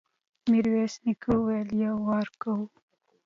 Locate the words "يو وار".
1.83-2.27